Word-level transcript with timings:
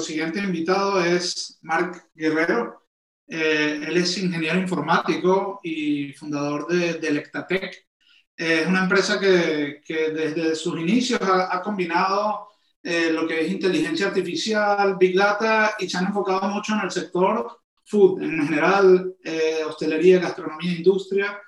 siguiente 0.00 0.40
invitado 0.40 1.02
es 1.02 1.58
Marc 1.62 2.08
Guerrero. 2.14 2.86
Eh, 3.28 3.84
él 3.86 3.96
es 3.96 4.18
ingeniero 4.18 4.58
informático 4.58 5.60
y 5.62 6.12
fundador 6.14 6.66
de, 6.66 6.94
de 6.94 7.08
Electatec. 7.08 7.86
es 8.36 8.66
una 8.66 8.82
empresa 8.84 9.20
que, 9.20 9.80
que, 9.84 10.10
desde 10.10 10.54
sus 10.56 10.78
inicios 10.80 11.20
ha, 11.22 11.54
ha 11.54 11.62
combinado 11.62 12.48
eh, 12.82 13.10
lo 13.12 13.26
que 13.26 13.42
es 13.42 13.50
inteligencia 13.52 14.08
artificial, 14.08 14.96
big 14.98 15.16
data, 15.16 15.76
y 15.78 15.88
se 15.88 15.98
han 15.98 16.06
enfocado 16.06 16.48
mucho 16.48 16.74
en 16.74 16.80
el 16.80 16.90
sector 16.90 17.60
food 17.90 18.22
en 18.22 18.46
general, 18.46 19.16
eh, 19.24 19.62
hostelería, 19.66 20.20
gastronomía, 20.20 20.72
industria. 20.72 21.38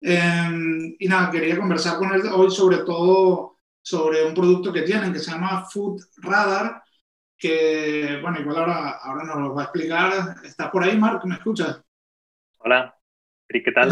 Em, 0.00 0.94
y 0.98 1.08
nada, 1.08 1.30
quería 1.30 1.58
conversar 1.58 1.98
con 1.98 2.12
él 2.12 2.22
hoy 2.32 2.50
sobre 2.50 2.78
todo 2.78 3.56
sobre 3.82 4.24
un 4.24 4.34
producto 4.34 4.72
que 4.72 4.82
tienen 4.82 5.12
que 5.12 5.18
se 5.18 5.30
llama 5.32 5.66
Food 5.70 6.00
Radar, 6.18 6.82
que, 7.38 8.18
bueno, 8.20 8.40
igual 8.40 8.58
ahora, 8.58 8.90
ahora 9.02 9.24
nos 9.24 9.38
lo 9.38 9.54
va 9.54 9.62
a 9.62 9.64
explicar. 9.66 10.36
¿Estás 10.44 10.70
por 10.70 10.82
ahí, 10.82 10.98
Marc? 10.98 11.24
¿Me 11.24 11.36
escuchas? 11.36 11.80
Hola, 12.58 12.96
¿qué 13.48 13.72
tal? 13.72 13.88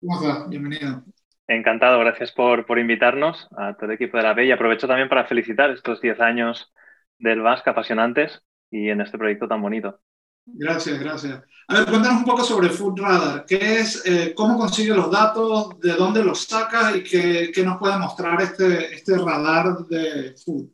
¿Cómo 0.00 0.20
estás? 0.20 0.48
Bienvenido. 0.48 1.02
Encantado, 1.48 1.98
gracias 1.98 2.30
por, 2.30 2.66
por, 2.66 2.78
invitarnos 2.78 3.48
a 3.56 3.74
todo 3.74 3.86
el 3.86 3.92
equipo 3.92 4.18
de 4.18 4.22
la 4.22 4.34
B 4.34 4.44
y 4.44 4.52
aprovecho 4.52 4.86
también 4.86 5.08
para 5.08 5.24
felicitar 5.24 5.70
estos 5.70 6.00
10 6.00 6.20
años 6.20 6.72
del 7.18 7.40
VASC 7.40 7.66
apasionantes 7.66 8.42
y 8.70 8.88
en 8.90 9.00
este 9.00 9.18
proyecto 9.18 9.48
tan 9.48 9.60
bonito. 9.60 10.00
Gracias, 10.46 11.00
gracias. 11.00 11.42
A 11.68 11.74
ver, 11.74 11.86
cuéntanos 11.86 12.18
un 12.18 12.24
poco 12.24 12.44
sobre 12.44 12.68
Food 12.68 13.00
Radar. 13.00 13.44
¿Qué 13.46 13.80
es, 13.80 14.04
eh, 14.06 14.32
cómo 14.34 14.58
consigue 14.58 14.94
los 14.94 15.10
datos, 15.10 15.78
de 15.80 15.94
dónde 15.94 16.22
los 16.22 16.44
saca 16.44 16.96
y 16.96 17.02
qué, 17.02 17.50
qué, 17.52 17.64
nos 17.64 17.78
puede 17.78 17.98
mostrar 17.98 18.40
este, 18.42 18.94
este 18.94 19.16
radar 19.18 19.86
de 19.86 20.34
food? 20.44 20.68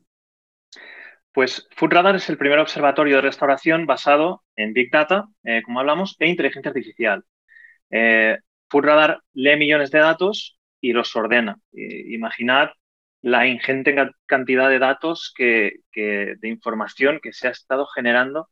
Pues 1.37 1.67
Food 1.75 1.93
Radar 1.93 2.15
es 2.15 2.27
el 2.29 2.37
primer 2.39 2.57
observatorio 2.57 3.17
de 3.17 3.21
restauración 3.21 3.85
basado 3.85 4.43
en 4.55 4.73
Big 4.73 4.89
Data, 4.89 5.27
eh, 5.43 5.61
como 5.63 5.79
hablamos, 5.79 6.15
e 6.17 6.27
inteligencia 6.27 6.69
artificial. 6.69 7.23
Eh, 7.91 8.39
Food 8.67 8.85
Radar 8.85 9.21
lee 9.33 9.55
millones 9.55 9.91
de 9.91 9.99
datos 9.99 10.57
y 10.81 10.93
los 10.93 11.15
ordena. 11.15 11.59
imaginad 11.73 12.69
la 13.21 13.45
ingente 13.45 13.95
cantidad 14.25 14.67
de 14.67 14.79
datos 14.79 15.31
que, 15.37 15.81
de 15.93 16.47
información 16.47 17.19
que 17.21 17.33
se 17.33 17.47
ha 17.47 17.51
estado 17.51 17.85
generando, 17.85 18.49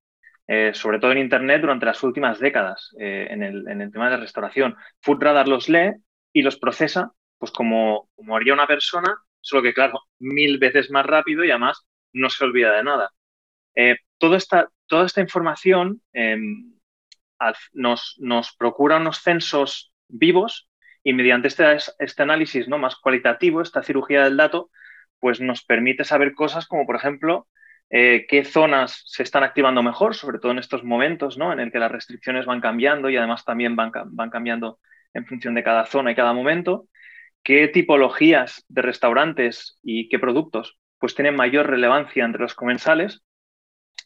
eh, 0.48 0.70
sobre 0.76 1.00
todo 1.00 1.12
en 1.12 1.18
Internet, 1.18 1.62
durante 1.62 1.88
las 1.88 2.04
últimas 2.04 2.40
décadas 2.40 2.92
eh, 3.00 3.30
en, 3.32 3.42
el, 3.42 3.92
tema 3.92 4.12
de 4.12 4.18
restauración. 4.18 4.76
Food 5.02 5.24
Radar 5.24 5.48
los 5.48 5.70
lee 5.70 5.94
y 6.32 6.44
los 6.44 6.60
procesa 6.60 7.12
pues 7.40 7.52
como, 7.52 8.10
como 8.16 8.36
haría 8.36 8.54
una 8.54 8.68
persona, 8.68 9.12
solo 9.42 9.64
que, 9.64 9.74
claro, 9.74 10.02
mil 10.20 10.60
veces 10.60 10.92
más 10.92 11.08
rápido 11.08 11.44
y 11.44 11.50
además 11.50 11.84
no 12.16 12.30
se 12.30 12.44
olvida 12.44 12.76
de 12.76 12.84
nada. 12.84 13.12
Eh, 13.76 13.98
toda, 14.18 14.38
esta, 14.38 14.70
toda 14.88 15.06
esta 15.06 15.22
información 15.22 16.02
em, 16.14 16.74
nos, 17.74 18.16
nos 18.20 18.56
procura 18.56 18.98
unos 18.98 19.20
censos 19.22 19.94
vivos 20.08 20.70
y 21.04 21.14
mediante 21.14 21.50
este, 21.50 21.78
este 22.00 22.24
análisis 22.24 22.68
¿no? 22.68 22.78
más 22.78 22.96
cualitativo, 22.96 23.62
esta 23.62 23.84
cirugía 23.84 24.24
del 24.24 24.38
dato, 24.38 24.72
pues 25.20 25.40
nos 25.42 25.64
permite 25.64 26.04
saber 26.04 26.34
cosas 26.34 26.68
como, 26.68 26.86
por 26.86 26.96
ejemplo, 26.96 27.48
eh, 27.90 28.26
qué 28.28 28.44
zonas 28.46 29.04
se 29.06 29.24
están 29.24 29.44
activando 29.44 29.84
mejor, 29.84 30.16
sobre 30.16 30.40
todo 30.40 30.52
en 30.52 30.60
estos 30.60 30.84
momentos 30.84 31.38
¿no? 31.38 31.54
en 31.54 31.60
el 31.60 31.72
que 31.72 31.80
las 31.80 31.92
restricciones 31.92 32.46
van 32.46 32.62
cambiando 32.62 33.10
y 33.10 33.18
además 33.18 33.46
también 33.46 33.76
van, 33.76 33.92
van 33.94 34.30
cambiando 34.30 34.80
en 35.14 35.26
función 35.26 35.54
de 35.54 35.64
cada 35.64 35.86
zona 35.86 36.12
y 36.12 36.16
cada 36.16 36.34
momento, 36.34 36.88
qué 37.44 37.68
tipologías 37.68 38.66
de 38.68 38.82
restaurantes 38.82 39.80
y 39.84 40.10
qué 40.10 40.18
productos 40.18 40.80
pues 41.00 41.16
tienen 41.16 41.36
mayor 41.36 41.68
relevancia 41.68 42.26
entre 42.26 42.42
los 42.42 42.56
comensales, 42.56 43.22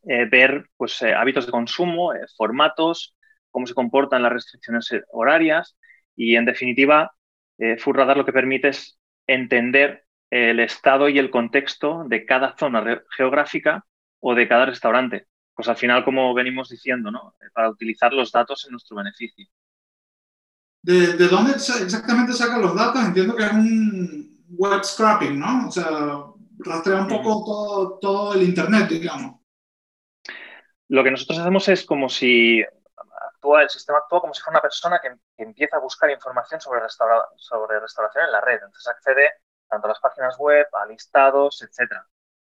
eh, 0.04 0.26
ver 0.26 0.70
pues, 0.78 1.02
eh, 1.02 1.14
hábitos 1.14 1.46
de 1.46 1.52
consumo, 1.52 2.14
formatos, 2.38 3.16
cómo 3.52 3.68
se 3.68 3.74
comportan 3.74 4.24
las 4.24 4.34
restricciones 4.34 4.90
horarias, 5.12 5.78
y 6.16 6.36
en 6.36 6.46
definitiva, 6.46 7.14
eh, 7.58 7.78
Radar 7.86 8.18
lo 8.18 8.26
que 8.26 8.34
permite 8.34 8.70
es 8.70 9.00
entender 9.28 10.06
el 10.30 10.60
estado 10.60 11.10
y 11.10 11.18
el 11.18 11.30
contexto 11.32 12.04
de 12.08 12.26
cada 12.26 12.56
zona 12.58 13.02
geográfica 13.16 13.86
o 14.20 14.36
de 14.36 14.48
cada 14.48 14.66
restaurante. 14.66 15.28
Pues 15.56 15.68
al 15.68 15.78
final, 15.78 16.04
como 16.06 16.34
venimos 16.34 16.70
diciendo, 16.70 17.10
¿no? 17.12 17.36
para 17.54 17.70
utilizar 17.70 18.14
los 18.14 18.32
datos 18.32 18.66
en 18.66 18.72
nuestro 18.72 18.98
beneficio. 18.98 19.48
¿De, 20.82 21.18
¿De, 21.18 21.28
dónde 21.28 21.54
exactamente 21.54 22.34
sacan 22.34 22.62
los 22.62 22.76
datos? 22.76 23.04
Entiendo 23.04 23.36
que 23.36 23.44
es 23.44 23.52
un 23.52 24.46
web 24.50 24.84
scrapping, 24.84 25.38
¿no? 25.40 25.68
O 25.68 25.72
sea, 25.72 25.90
rastrea 26.60 26.98
un 26.98 27.08
poco 27.08 27.44
todo, 27.44 28.00
todo 28.00 28.34
el 28.34 28.44
Internet, 28.44 28.90
digamos. 28.90 29.40
Lo 30.90 31.04
que 31.04 31.12
nosotros 31.12 31.40
hacemos 31.40 31.68
es 31.70 31.86
como 31.86 32.10
si 32.10 32.64
el 33.62 33.70
sistema 33.70 34.00
actúa 34.00 34.22
como 34.22 34.34
si 34.34 34.42
fuera 34.42 34.58
una 34.58 34.62
persona 34.62 35.00
que, 35.02 35.16
empieza 35.42 35.78
a 35.78 35.80
buscar 35.80 36.10
información 36.12 36.60
sobre, 36.60 36.82
sobre 37.38 37.80
restauración 37.80 38.26
en 38.26 38.32
la 38.32 38.42
red. 38.42 38.56
Entonces 38.56 38.88
accede 38.88 39.32
tanto 39.68 39.88
a 39.88 39.90
las 39.90 40.00
páginas 40.00 40.38
web, 40.38 40.68
a 40.74 40.86
listados, 40.86 41.62
etc. 41.62 41.94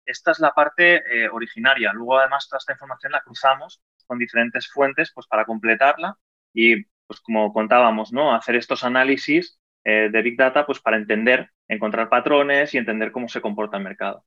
Esta 0.04 0.30
es 0.30 0.38
la 0.38 0.52
parte 0.52 0.96
eh, 0.96 1.28
originaria. 1.28 1.92
Luego, 1.92 2.18
además, 2.18 2.48
toda 2.48 2.58
esta 2.58 2.72
información 2.72 3.12
la 3.12 3.22
cruzamos 3.22 3.82
con 4.06 4.18
diferentes 4.18 4.70
fuentes 4.70 5.12
pues, 5.14 5.26
para 5.26 5.44
completarla 5.44 6.16
y, 6.52 6.84
pues, 7.06 7.20
como 7.20 7.52
contábamos, 7.52 8.12
¿no? 8.12 8.34
hacer 8.34 8.56
estos 8.56 8.82
análisis 8.84 9.59
eh, 9.84 10.08
de 10.12 10.22
Big 10.22 10.36
Data 10.36 10.66
pues, 10.66 10.80
para 10.80 10.96
entender, 10.96 11.50
encontrar 11.68 12.08
patrones 12.08 12.74
y 12.74 12.78
entender 12.78 13.12
cómo 13.12 13.28
se 13.28 13.40
comporta 13.40 13.76
el 13.76 13.84
mercado. 13.84 14.24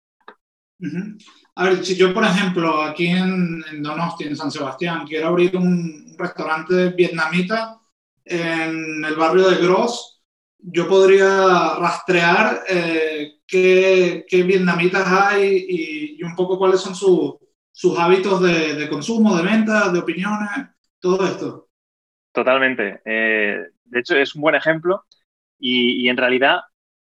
A 1.56 1.66
ver, 1.66 1.86
si 1.86 1.96
yo, 1.96 2.14
por 2.14 2.24
ejemplo, 2.24 2.82
aquí 2.82 3.08
en, 3.08 3.64
en, 3.72 3.84
Donosti, 3.84 4.26
en 4.26 4.36
San 4.36 4.52
Sebastián, 4.52 5.06
quiero 5.08 5.28
abrir 5.28 5.56
un 5.56 6.16
restaurante 6.18 6.90
vietnamita 6.90 7.80
en 8.26 9.04
el 9.06 9.16
barrio 9.16 9.50
de 9.50 9.62
Gros, 9.64 10.24
yo 10.58 10.88
podría 10.88 11.76
rastrear 11.76 12.64
eh, 12.68 13.40
qué, 13.46 14.26
qué, 14.28 14.44
vietnamitas 14.44 15.06
hay 15.08 15.66
y, 15.68 16.16
y, 16.20 16.24
un 16.24 16.36
poco 16.36 16.58
cuáles 16.58 16.80
son 16.80 16.96
su, 16.96 17.38
sus 17.72 18.00
hábitos 18.00 18.42
de, 18.42 18.76
de, 18.76 18.90
consumo, 18.90 19.36
de 19.36 19.44
venta, 19.44 19.90
de 19.90 20.00
opiniones, 20.00 20.50
todo 21.00 21.26
esto. 21.26 21.70
Totalmente. 22.32 23.02
Eh, 23.06 23.58
de 23.84 24.00
hecho, 24.00 24.16
es 24.16 24.34
un 24.36 24.42
buen 24.42 24.56
ejemplo 24.56 25.04
y, 25.60 26.06
y 26.06 26.10
en 26.10 26.18
realidad 26.18 26.62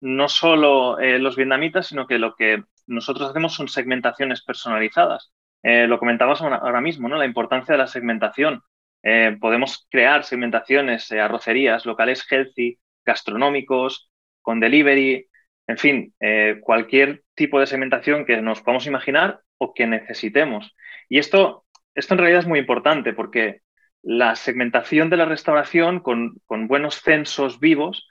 no 0.01 0.27
solo 0.29 0.99
eh, 0.99 1.19
los 1.19 1.35
vietnamitas, 1.35 1.87
sino 1.87 2.07
que 2.07 2.19
lo 2.19 2.35
que 2.35 2.63
nosotros 2.87 3.29
hacemos 3.29 3.53
son 3.53 3.67
segmentaciones 3.67 4.43
personalizadas. 4.43 5.31
Eh, 5.63 5.87
lo 5.87 5.97
comentabas 5.97 6.41
ahora 6.41 6.81
mismo, 6.81 7.07
¿no? 7.07 7.17
La 7.17 7.25
importancia 7.25 7.73
de 7.73 7.77
la 7.77 7.87
segmentación. 7.87 8.61
Eh, 9.01 9.37
podemos 9.39 9.87
crear 9.89 10.23
segmentaciones, 10.23 11.09
eh, 11.11 11.21
arrocerías, 11.21 11.85
locales 11.85 12.25
healthy, 12.29 12.79
gastronómicos, 13.05 14.09
con 14.41 14.59
delivery, 14.59 15.27
en 15.67 15.77
fin, 15.77 16.13
eh, 16.19 16.59
cualquier 16.61 17.23
tipo 17.35 17.59
de 17.59 17.67
segmentación 17.67 18.25
que 18.25 18.41
nos 18.41 18.61
podamos 18.61 18.87
imaginar 18.87 19.39
o 19.57 19.73
que 19.73 19.87
necesitemos. 19.87 20.75
Y 21.09 21.19
esto, 21.19 21.65
esto 21.95 22.13
en 22.13 22.17
realidad 22.17 22.41
es 22.41 22.47
muy 22.47 22.59
importante 22.59 23.13
porque 23.13 23.61
la 24.01 24.35
segmentación 24.35 25.09
de 25.09 25.17
la 25.17 25.25
restauración 25.25 26.01
con, 26.01 26.35
con 26.45 26.67
buenos 26.67 27.01
censos 27.01 27.59
vivos 27.59 28.09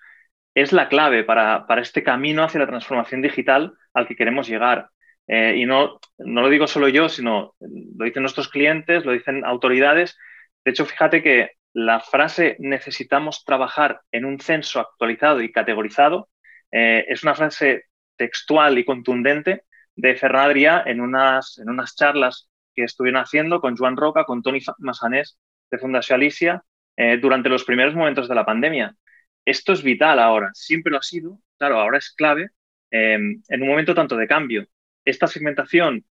es 0.55 0.73
la 0.73 0.89
clave 0.89 1.25
para, 1.25 1.67
para, 1.67 1.81
este 1.81 2.03
camino 2.03 2.45
hacia 2.45 2.61
la 2.61 2.67
transformación 2.67 3.23
digital 3.23 3.75
al 3.95 4.07
que 4.07 4.17
queremos 4.17 4.49
llegar. 4.49 4.89
Eh, 5.27 5.55
y 5.57 5.67
no, 5.67 6.01
no 6.19 6.43
lo 6.43 6.49
digo 6.49 6.67
solo 6.67 6.89
yo, 6.89 7.09
sino 7.09 7.55
lo 7.61 8.05
dicen 8.05 8.23
nuestros 8.23 8.49
clientes, 8.49 9.05
lo 9.05 9.13
dicen 9.13 9.45
autoridades. 9.45 10.19
De 10.65 10.73
hecho, 10.73 10.85
fíjate 10.85 11.23
que 11.23 11.53
la 11.73 12.01
frase 12.01 12.57
necesitamos 12.59 13.45
trabajar 13.45 14.01
en 14.11 14.25
un 14.25 14.41
censo 14.41 14.81
actualizado 14.81 15.41
y 15.41 15.51
categorizado 15.53 16.29
eh, 16.73 17.05
es 17.09 17.23
una 17.23 17.35
frase 17.35 17.85
textual 18.17 18.79
y 18.79 18.85
contundente 18.85 19.65
de 19.95 20.17
Ferradria 20.17 20.83
en 20.87 21.01
unas, 21.01 21.59
en 21.59 21.69
unas 21.69 21.95
charlas 21.95 22.49
que 22.75 22.85
estuvieron 22.85 23.21
haciendo 23.21 23.61
con 23.61 23.77
Joan 23.77 23.97
Roca, 23.97 24.25
con 24.25 24.43
Tony 24.43 24.61
Massanés 24.79 25.39
de 25.71 25.79
Fundación 25.79 26.17
Alicia 26.17 26.65
eh, 26.97 27.19
durante 27.19 27.51
los 27.51 27.65
primeros 27.65 27.95
momentos 27.95 28.27
de 28.27 28.35
la 28.35 28.47
pandemia. 28.47 28.97
Esto 29.45 29.73
es 29.73 29.83
vital 29.83 30.19
ahora, 30.19 30.51
siempre 30.55 30.93
lo 30.93 30.99
ha 30.99 31.03
sido, 31.03 31.39
claro, 31.59 31.81
ahora 31.81 31.99
es 31.99 32.13
clave 32.13 32.51
eh, 32.91 33.15
en 33.15 33.63
un 33.63 33.69
momento 33.69 33.95
tanto 33.95 34.17
de 34.17 34.29
cambio. 34.29 34.67
Esta 35.05 35.27
segmentación 35.27 36.05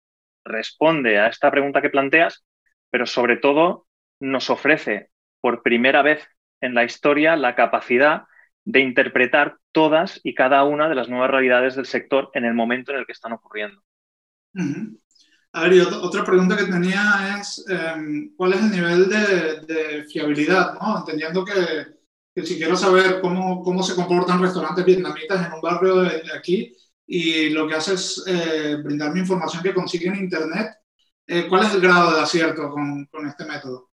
responde 0.44 1.19
a 1.19 1.29
esta 1.29 1.50
pregunta 1.50 1.82
que 1.82 1.91
planteas, 1.91 2.44
pero 2.91 3.06
sobre 3.06 3.37
todo 3.37 3.87
nos 4.19 4.50
ofrece 4.50 5.11
por 5.41 5.62
primera 5.62 6.03
vez 6.03 6.27
en 6.61 6.75
la 6.75 6.85
historia 6.85 7.37
la 7.37 7.55
capacidad 7.55 8.25
de 8.65 8.81
interpretar 8.81 9.59
todas 9.73 10.21
y 10.23 10.35
cada 10.35 10.65
una 10.65 10.88
de 10.88 10.94
las 10.94 11.09
nuevas 11.09 11.31
realidades 11.31 11.76
del 11.76 11.87
sector 11.87 12.31
en 12.35 12.44
el 12.44 12.55
momento 12.55 12.93
en 12.93 12.99
el 12.99 13.06
que 13.06 13.12
están 13.12 13.33
ocurriendo. 13.33 13.83
A 15.53 15.62
ver, 15.62 15.75
y 15.75 15.81
otra 15.81 16.25
pregunta 16.25 16.56
que 16.56 16.65
tenía 16.65 17.38
es, 17.38 17.65
eh, 17.69 18.31
¿cuál 18.37 18.53
es 18.53 18.61
el 18.61 18.71
nivel 18.71 19.09
de, 19.09 19.61
de 19.67 20.05
fiabilidad? 20.05 20.75
¿no? 20.75 20.99
Entendiendo 20.99 21.44
que 21.44 22.00
que 22.35 22.47
si 22.47 22.56
quiero 22.56 22.77
saber 22.77 23.21
cómo, 23.21 23.62
cómo 23.62 23.82
se 23.82 23.94
comportan 23.94 24.41
restaurantes 24.41 24.85
vietnamitas 24.85 25.47
en 25.47 25.53
un 25.53 25.61
barrio 25.61 25.97
de, 25.97 26.23
de 26.23 26.32
aquí 26.37 26.73
y 27.12 27.50
lo 27.50 27.67
que 27.67 27.75
hace 27.75 27.94
es 27.94 28.23
eh, 28.29 28.77
brindarme 28.77 29.19
información 29.19 29.65
que 29.65 29.75
consigue 29.75 30.06
en 30.06 30.17
Internet, 30.17 30.77
Eh, 31.27 31.47
¿Cuál 31.49 31.62
es 31.62 31.75
el 31.75 31.81
grado 31.81 32.15
de 32.15 32.23
acierto 32.23 32.71
con, 32.71 33.09
este 33.27 33.44
método? 33.44 33.91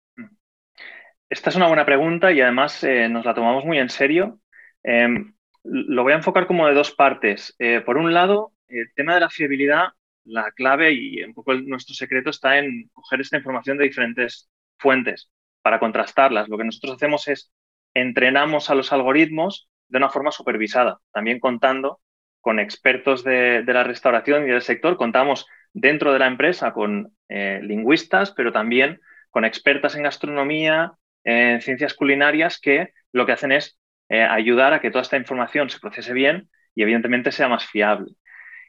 Esta 1.30 1.50
es 1.50 1.56
una 1.56 1.68
buena 1.68 1.86
pregunta 1.86 2.32
y 2.32 2.42
además 2.42 2.84
eh, 2.84 3.08
nos 3.10 3.26
la 3.26 3.36
tomamos 3.36 3.64
muy 3.64 3.78
en 3.78 3.90
serio. 3.90 4.40
Em, 4.84 5.36
lo 5.64 6.04
voy 6.04 6.14
a 6.14 6.16
enfocar 6.16 6.48
como 6.48 6.68
de 6.68 6.74
dos 6.74 6.92
partes. 6.92 7.56
Eh, 7.60 7.82
por 7.82 7.98
un 7.98 8.12
lado, 8.12 8.54
el 8.68 8.92
tema 8.96 9.14
de 9.14 9.20
la 9.22 9.30
fiabilidad, 9.30 9.90
la 10.26 10.52
clave 10.52 10.94
y 10.94 11.24
un 11.24 11.34
poco 11.34 11.54
nuestro 11.54 11.94
secreto 11.94 12.32
está 12.32 12.58
en 12.58 12.90
coger 12.94 13.22
esta 13.22 13.38
información 13.38 13.78
de 13.78 13.86
diferentes 13.86 14.50
fuentes 14.80 15.30
para 15.62 15.80
contrastarlas. 15.80 16.50
Lo 16.50 16.58
que 16.58 16.66
nosotros 16.66 16.96
hacemos 16.96 17.28
es 17.28 17.52
entrenamos 17.94 18.70
a 18.70 18.76
los 18.76 18.94
algoritmos 18.94 19.70
de 19.88 19.98
una 19.98 20.10
forma 20.10 20.32
supervisada, 20.32 21.00
también 21.12 21.40
contando 21.40 22.00
con 22.42 22.60
expertos 22.60 23.24
de, 23.24 23.64
la 23.66 23.84
restauración 23.84 24.46
y 24.46 24.52
del 24.52 24.62
sector, 24.62 24.96
contamos 24.98 25.48
dentro 25.74 26.14
de 26.14 26.20
la 26.20 26.28
empresa 26.28 26.72
con 26.72 27.14
eh, 27.30 27.60
lingüistas, 27.62 28.32
pero 28.32 28.52
también 28.52 29.02
con 29.30 29.46
expertas 29.46 29.96
en 29.96 30.04
gastronomía, 30.04 30.94
en 31.24 31.62
ciencias 31.62 31.94
culinarias, 31.94 32.60
que 32.60 32.94
lo 33.12 33.26
que 33.26 33.34
hacen 33.34 33.52
es 33.52 33.78
eh, 34.10 34.24
ayudar 34.24 34.74
a 34.74 34.80
que 34.80 34.92
toda 34.92 35.02
esta 35.02 35.18
información 35.18 35.70
se 35.70 35.80
procese 35.80 36.14
bien 36.14 36.50
y 36.74 36.84
evidentemente 36.84 37.32
sea 37.32 37.50
más 37.50 37.66
fiable. 37.66 38.14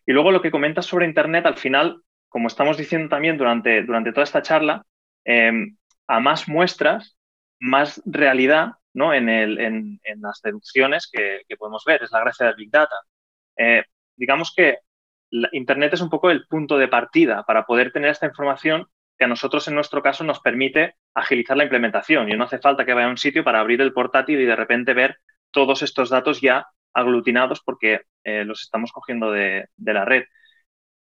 Y 0.06 0.12
luego 0.12 0.32
lo 0.32 0.42
que 0.42 0.50
comentas 0.50 0.86
sobre 0.86 1.06
Internet, 1.06 1.46
al 1.46 1.56
final, 1.56 2.02
como 2.28 2.48
estamos 2.48 2.76
diciendo 2.76 3.08
también 3.08 3.36
durante, 3.36 3.82
durante 3.82 4.10
toda 4.12 4.24
esta 4.24 4.42
charla, 4.42 4.84
em, 5.24 5.76
a 6.06 6.18
más 6.18 6.48
muestras, 6.48 7.16
más 7.60 8.02
realidad 8.06 8.72
¿no? 8.94 9.14
en, 9.14 9.28
el, 9.28 9.58
en, 9.58 10.00
las 10.20 10.40
deducciones 10.42 11.08
que, 11.10 11.42
podemos 11.56 11.84
ver. 11.86 12.02
Es 12.02 12.12
la 12.12 12.20
gracia 12.20 12.46
del 12.46 12.56
Big 12.56 12.70
Data. 12.70 12.96
Eh, 13.56 13.84
digamos 14.16 14.52
que 14.56 14.78
Internet 15.52 15.94
es 15.94 16.00
un 16.00 16.10
poco 16.10 16.30
el 16.30 16.46
punto 16.46 16.78
de 16.78 16.88
partida 16.88 17.42
para 17.44 17.64
poder 17.64 17.92
tener 17.92 18.10
esta 18.10 18.26
información 18.26 18.86
que 19.18 19.24
a 19.24 19.28
nosotros 19.28 19.66
en 19.68 19.74
nuestro 19.74 20.02
caso 20.02 20.24
nos 20.24 20.40
permite 20.40 20.94
agilizar 21.14 21.56
la 21.56 21.64
implementación. 21.64 22.30
Y 22.30 22.36
no 22.36 22.44
hace 22.44 22.58
falta 22.58 22.84
que 22.84 22.94
vaya 22.94 23.08
a 23.08 23.10
un 23.10 23.18
sitio 23.18 23.44
para 23.44 23.60
abrir 23.60 23.80
el 23.80 23.92
portátil 23.92 24.40
y 24.40 24.46
de 24.46 24.56
repente 24.56 24.94
ver 24.94 25.18
todos 25.50 25.82
estos 25.82 26.08
datos 26.10 26.40
ya 26.40 26.66
aglutinados 26.94 27.60
porque 27.64 28.02
eh, 28.24 28.44
los 28.44 28.62
estamos 28.62 28.92
cogiendo 28.92 29.32
de, 29.32 29.68
la 29.76 30.04
red. 30.04 30.24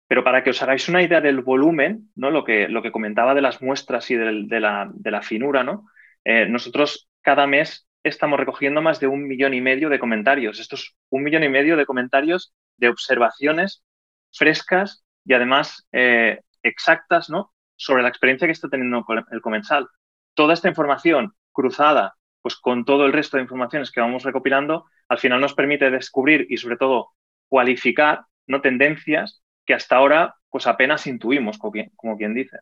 Pero 0.08 0.24
para 0.24 0.44
que 0.44 0.52
os 0.52 0.62
hagáis 0.62 0.88
una 0.90 1.02
idea 1.02 1.22
del 1.22 1.42
volumen, 1.42 2.12
¿no? 2.16 2.30
lo, 2.30 2.44
que, 2.44 2.68
lo 2.68 2.82
que 2.82 2.92
comentaba 2.92 3.34
de 3.34 3.42
las 3.42 3.62
muestras 3.62 4.12
y 4.12 4.16
de, 4.16 4.60
la, 4.60 5.22
finura, 5.22 5.64
¿no? 5.64 5.88
Eh, 6.26 6.46
nosotros 6.48 7.10
cada 7.24 7.48
mes 7.48 7.88
estamos 8.04 8.40
recogiendo 8.40 8.82
más 8.82 9.00
de 9.00 9.08
un 9.08 9.28
millón 9.28 9.54
y 9.54 9.62
medio 9.62 9.90
de 9.90 9.98
comentarios. 9.98 10.60
Esto 10.60 10.76
es 10.76 10.94
un 11.10 11.24
millón 11.24 11.44
y 11.44 11.50
medio 11.50 11.78
de 11.78 11.86
comentarios 11.86 12.54
de 12.78 12.90
observaciones 12.90 13.84
frescas 14.32 15.04
y 15.26 15.34
además 15.34 15.88
eh, 15.92 16.42
exactas 16.62 17.30
¿no? 17.30 17.54
sobre 17.76 18.04
la 18.04 18.10
experiencia 18.10 18.48
que 18.48 18.52
está 18.52 18.70
teniendo 18.70 19.06
el 19.32 19.42
comensal. 19.42 19.88
Toda 20.34 20.54
esta 20.54 20.68
información 20.68 21.34
cruzada 21.52 22.16
pues, 22.42 22.56
con 22.56 22.86
todo 22.86 23.06
el 23.06 23.14
resto 23.14 23.38
de 23.38 23.44
informaciones 23.44 23.92
que 23.92 24.02
vamos 24.02 24.24
recopilando, 24.24 24.86
al 25.08 25.18
final 25.18 25.40
nos 25.40 25.54
permite 25.54 25.90
descubrir 25.90 26.46
y 26.50 26.58
sobre 26.58 26.78
todo 26.78 27.12
cualificar 27.48 28.26
¿no? 28.48 28.62
tendencias 28.62 29.42
que 29.66 29.74
hasta 29.74 29.96
ahora 29.96 30.36
pues 30.50 30.68
apenas 30.68 31.08
intuimos, 31.08 31.58
como 31.58 31.72
quien, 31.72 31.92
como 31.96 32.18
quien 32.18 32.34
dice. 32.34 32.60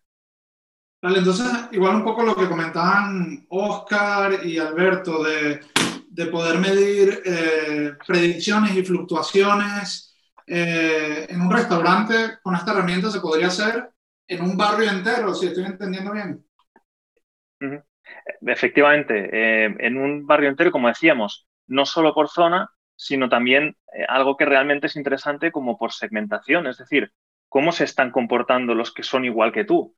Vale, 1.02 1.18
entonces 1.18 1.48
igual 1.72 1.96
un 1.96 2.04
poco 2.04 2.24
lo 2.24 2.36
que 2.36 2.48
comentaban 2.48 3.46
Oscar 3.50 4.46
y 4.46 4.60
Alberto 4.60 5.24
de, 5.24 5.62
de 6.08 6.26
poder 6.28 6.60
medir 6.60 7.22
eh, 7.26 7.94
predicciones 8.06 8.76
y 8.76 8.84
fluctuaciones 8.84 10.16
eh, 10.46 11.26
en 11.28 11.42
un 11.42 11.52
restaurante 11.52 12.38
con 12.44 12.54
esta 12.54 12.72
herramienta 12.72 13.10
se 13.10 13.20
podría 13.20 13.48
hacer 13.48 13.90
en 14.28 14.42
un 14.44 14.56
barrio 14.56 14.92
entero, 14.92 15.34
si 15.34 15.48
estoy 15.48 15.66
entendiendo 15.66 16.12
bien. 16.12 16.46
Efectivamente, 18.42 19.30
eh, 19.32 19.76
en 19.80 19.98
un 19.98 20.28
barrio 20.28 20.50
entero, 20.50 20.72
como 20.72 20.90
decíamos, 20.90 21.48
no 21.68 21.86
solo 21.86 22.14
por 22.14 22.30
zona, 22.30 22.70
sino 22.96 23.28
también 23.28 23.76
algo 24.08 24.38
que 24.38 24.46
realmente 24.46 24.88
es 24.88 24.96
interesante 24.96 25.52
como 25.52 25.78
por 25.78 25.94
segmentación, 25.94 26.68
es 26.68 26.78
decir, 26.78 27.12
cómo 27.50 27.72
se 27.72 27.86
están 27.86 28.12
comportando 28.12 28.76
los 28.76 28.94
que 28.94 29.04
son 29.04 29.26
igual 29.26 29.52
que 29.52 29.66
tú 29.66 29.96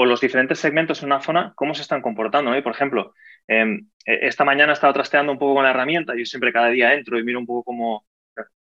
o 0.00 0.06
los 0.06 0.20
diferentes 0.20 0.60
segmentos 0.60 1.02
en 1.02 1.06
una 1.06 1.20
zona, 1.20 1.52
cómo 1.56 1.74
se 1.74 1.82
están 1.82 2.02
comportando. 2.02 2.52
Por 2.62 2.72
ejemplo, 2.72 3.14
em, 3.48 3.88
e, 4.06 4.28
esta 4.28 4.44
mañana 4.44 4.72
he 4.72 4.74
estado 4.74 4.92
trasteando 4.92 5.32
un 5.32 5.38
poco 5.40 5.54
con 5.54 5.64
la 5.64 5.70
herramienta, 5.70 6.14
yo 6.16 6.24
siempre 6.24 6.52
cada 6.52 6.68
día 6.68 6.94
entro 6.94 7.18
y 7.18 7.24
miro 7.24 7.40
un 7.40 7.46
poco 7.46 7.64
cómo, 7.64 8.06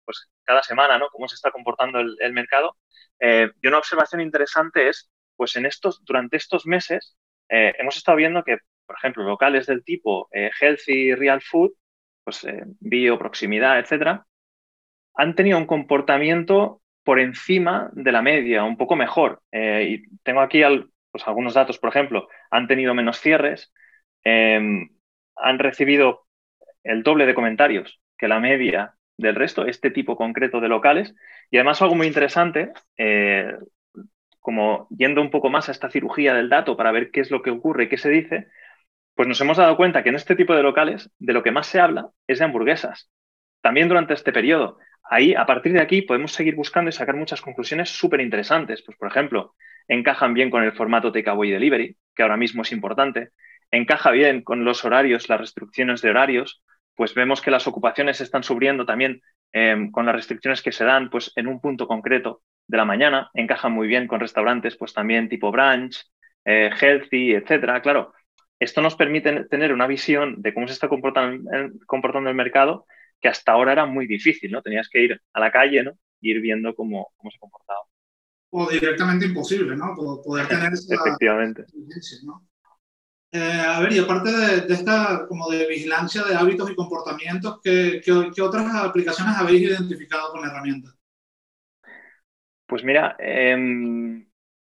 pues 0.06 0.30
cada 0.44 0.62
semana, 0.62 0.96
¿no? 0.98 1.08
Cómo 1.10 1.28
se 1.28 1.34
está 1.34 1.50
comportando 1.50 2.00
el, 2.00 2.32
mercado. 2.32 2.78
Eh, 3.20 3.50
y 3.60 3.66
una 3.68 3.76
observación 3.76 4.22
interesante 4.22 4.88
es, 4.88 5.10
pues 5.36 5.56
en 5.56 5.66
estos, 5.66 6.02
durante 6.06 6.38
estos 6.38 6.64
meses, 6.66 7.18
eh, 7.50 7.74
hemos 7.78 7.98
estado 7.98 8.16
viendo 8.16 8.42
que, 8.42 8.56
por 8.86 8.96
ejemplo, 8.96 9.22
locales 9.24 9.66
del 9.66 9.84
tipo 9.84 10.28
eh, 10.32 10.50
healthy, 10.58 11.14
real 11.14 11.42
food, 11.42 11.72
pues 12.24 12.46
bio, 12.80 13.18
proximidad, 13.18 13.78
etcétera, 13.78 14.26
han 15.14 15.34
tenido 15.34 15.58
un 15.58 15.66
comportamiento 15.66 16.80
por 17.04 17.20
encima 17.20 17.90
de 17.92 18.12
la 18.12 18.22
media, 18.22 18.64
un 18.64 18.78
poco 18.78 18.96
mejor. 18.96 19.42
y 19.52 20.02
tengo 20.22 20.40
aquí 20.40 20.62
al, 20.62 20.90
pues 21.16 21.26
algunos 21.26 21.54
datos, 21.54 21.78
por 21.78 21.88
ejemplo, 21.88 22.28
han 22.50 22.68
tenido 22.68 22.92
menos 22.92 23.18
cierres, 23.20 23.72
em, 24.22 24.90
han 25.34 25.58
recibido 25.58 26.26
el 26.84 27.02
doble 27.02 27.24
de 27.24 27.34
comentarios 27.34 28.00
que 28.18 28.28
la 28.28 28.38
media 28.38 28.94
del 29.16 29.34
resto, 29.34 29.64
este 29.64 29.90
tipo 29.90 30.14
concreto 30.16 30.60
de 30.60 30.68
locales. 30.68 31.14
Y 31.50 31.56
además 31.56 31.80
algo 31.80 31.94
muy 31.94 32.06
interesante, 32.06 32.72
eh, 32.98 33.50
como 34.40 34.88
yendo 34.90 35.22
un 35.22 35.30
poco 35.30 35.48
más 35.48 35.70
a 35.70 35.72
esta 35.72 35.90
cirugía 35.90 36.34
del 36.34 36.50
dato 36.50 36.76
para 36.76 36.92
ver 36.92 37.10
qué 37.10 37.20
es 37.20 37.30
lo 37.30 37.40
que 37.40 37.50
ocurre 37.50 37.84
y 37.84 37.88
qué 37.88 37.96
se 37.96 38.10
dice, 38.10 38.48
pues 39.14 39.26
nos 39.26 39.40
hemos 39.40 39.56
dado 39.56 39.78
cuenta 39.78 40.02
que 40.02 40.10
en 40.10 40.16
este 40.16 40.36
tipo 40.36 40.54
de 40.54 40.62
locales 40.62 41.10
de 41.18 41.32
lo 41.32 41.42
que 41.42 41.50
más 41.50 41.66
se 41.66 41.80
habla 41.80 42.10
es 42.26 42.40
de 42.40 42.44
hamburguesas. 42.44 43.10
También 43.62 43.88
durante 43.88 44.12
este 44.12 44.32
periodo. 44.34 44.78
Ahí, 45.08 45.34
a 45.34 45.46
partir 45.46 45.72
de 45.72 45.80
aquí, 45.80 46.02
podemos 46.02 46.32
seguir 46.32 46.54
buscando 46.56 46.88
y 46.88 46.92
sacar 46.92 47.16
muchas 47.16 47.40
conclusiones 47.40 47.90
súper 47.90 48.20
interesantes. 48.20 48.82
Pues, 48.82 48.98
por 48.98 49.08
ejemplo, 49.08 49.54
encajan 49.88 50.34
bien 50.34 50.50
con 50.50 50.64
el 50.64 50.72
formato 50.72 51.12
takeaway 51.12 51.50
delivery, 51.50 51.96
que 52.14 52.22
ahora 52.22 52.36
mismo 52.36 52.62
es 52.62 52.72
importante, 52.72 53.30
encaja 53.70 54.10
bien 54.10 54.42
con 54.42 54.64
los 54.64 54.84
horarios, 54.84 55.28
las 55.28 55.40
restricciones 55.40 56.02
de 56.02 56.10
horarios, 56.10 56.62
pues 56.94 57.14
vemos 57.14 57.40
que 57.40 57.50
las 57.50 57.66
ocupaciones 57.66 58.20
están 58.20 58.42
subiendo 58.42 58.86
también 58.86 59.20
em, 59.52 59.90
con 59.90 60.06
las 60.06 60.14
restricciones 60.14 60.62
que 60.62 60.72
se 60.72 60.84
dan 60.84 61.10
pues, 61.10 61.32
en 61.36 61.46
un 61.46 61.60
punto 61.60 61.86
concreto 61.86 62.42
de 62.66 62.76
la 62.76 62.84
mañana, 62.84 63.30
encajan 63.34 63.72
muy 63.72 63.86
bien 63.86 64.08
con 64.08 64.18
restaurantes 64.18 64.76
pues 64.76 64.92
también 64.92 65.28
tipo 65.28 65.52
brunch, 65.52 66.04
eh, 66.44 66.70
healthy, 66.80 67.34
etcétera. 67.34 67.80
Claro, 67.80 68.12
esto 68.58 68.80
nos 68.82 68.96
permite 68.96 69.44
tener 69.44 69.72
una 69.72 69.86
visión 69.86 70.42
de 70.42 70.52
cómo 70.52 70.66
se 70.66 70.72
está 70.72 70.88
comportando, 70.88 71.48
comportando 71.86 72.30
el 72.30 72.36
mercado 72.36 72.86
que 73.20 73.28
hasta 73.28 73.52
ahora 73.52 73.72
era 73.72 73.86
muy 73.86 74.06
difícil, 74.06 74.50
¿no? 74.50 74.62
Tenías 74.62 74.88
que 74.88 75.02
ir 75.02 75.20
a 75.32 75.40
la 75.40 75.50
calle, 75.50 75.82
¿no? 75.82 75.92
Y 76.20 76.30
ir 76.30 76.40
viendo 76.40 76.74
cómo, 76.74 77.12
cómo 77.16 77.30
se 77.30 77.38
comportaba 77.38 77.80
o 78.50 78.70
directamente 78.70 79.26
imposible, 79.26 79.76
¿no? 79.76 79.94
Poder 79.94 80.48
tener 80.48 80.72
esa 80.72 80.94
Efectivamente. 80.94 81.64
¿no? 82.24 82.46
Eh, 83.32 83.62
a 83.66 83.80
ver, 83.80 83.92
y 83.92 83.98
aparte 83.98 84.30
de, 84.30 84.72
esta 84.72 85.26
como 85.28 85.50
de 85.50 85.66
vigilancia 85.66 86.22
de 86.22 86.34
hábitos 86.34 86.70
y 86.70 86.74
comportamientos, 86.74 87.60
¿qué, 87.62 88.00
qué, 88.02 88.42
otras 88.42 88.74
aplicaciones 88.74 89.36
habéis 89.36 89.62
identificado 89.62 90.32
con 90.32 90.40
la 90.40 90.48
herramienta? 90.48 90.90
Pues 92.66 92.82
mira, 92.82 93.14
em, 93.18 94.26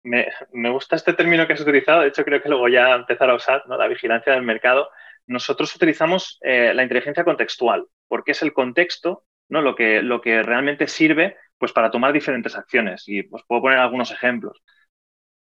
me, 0.04 0.28
me, 0.52 0.70
gusta 0.70 0.96
este 0.96 1.14
término 1.14 1.48
que 1.48 1.54
has 1.54 1.62
utilizado, 1.62 2.02
de 2.02 2.10
hecho 2.10 2.26
creo 2.26 2.42
que 2.42 2.50
luego 2.50 2.68
ya 2.68 2.96
empezar 2.96 3.30
a 3.30 3.36
usar, 3.36 3.64
¿no? 3.68 3.78
La 3.78 3.88
vigilancia 3.88 4.34
del 4.34 4.44
mercado. 4.44 4.90
Nosotros 5.30 5.76
utilizamos 5.76 6.40
eh, 6.42 6.74
la 6.74 6.82
inteligencia 6.82 7.24
contextual, 7.24 7.86
porque 8.08 8.32
es 8.32 8.42
el 8.42 8.52
contexto, 8.52 9.26
¿no? 9.48 9.62
Lo 9.62 9.76
que, 9.76 10.02
lo 10.02 10.22
que 10.22 10.42
realmente 10.42 10.88
sirve 10.88 11.38
pues 11.60 11.72
para 11.72 11.92
tomar 11.92 12.14
diferentes 12.14 12.56
acciones. 12.56 13.04
Y 13.08 13.28
os 13.32 13.44
puedo 13.46 13.62
poner 13.62 13.78
algunos 13.78 14.10
ejemplos. 14.12 14.60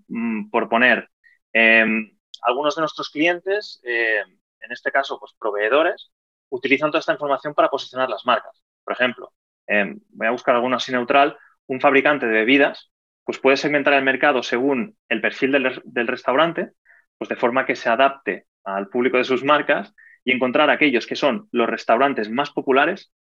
Mm, 0.09 0.49
por 0.49 0.67
poner, 0.69 1.09
em, 1.53 2.17
algunos 2.41 2.75
de 2.75 2.81
nuestros 2.81 3.09
clientes, 3.09 3.79
em, 3.83 4.37
en 4.59 4.71
este 4.71 4.91
caso, 4.91 5.19
pues 5.19 5.33
proveedores, 5.39 6.11
utilizan 6.49 6.91
toda 6.91 6.99
esta 6.99 7.13
información 7.13 7.53
para 7.53 7.69
posicionar 7.69 8.09
las 8.09 8.25
marcas. 8.25 8.61
Por 8.83 8.93
ejemplo, 8.93 9.33
em, 9.67 9.99
voy 10.09 10.27
a 10.27 10.31
buscar 10.31 10.55
alguno 10.55 10.75
así 10.77 10.91
neutral, 10.91 11.37
un 11.67 11.79
fabricante 11.81 12.25
de 12.25 12.33
bebidas, 12.33 12.91
pues 13.23 13.39
puede 13.39 13.57
segmentar 13.57 13.93
el 13.93 14.03
mercado 14.03 14.43
según 14.43 14.97
el 15.09 15.21
perfil 15.21 15.51
del, 15.53 15.81
del 15.85 16.07
restaurante, 16.07 16.71
pues 17.17 17.29
de 17.29 17.35
forma 17.37 17.65
que 17.65 17.75
se 17.75 17.89
adapte 17.89 18.47
al 18.75 18.89
público 18.89 19.17
de 19.17 19.23
sus 19.23 19.43
marcas 19.43 19.93
y 20.23 20.31
encontrar 20.31 20.69
aquellos 20.69 21.07
que 21.07 21.15
son 21.15 21.47
los 21.51 21.69
restaurantes 21.69 22.29
más 22.29 22.51
populares 22.51 23.11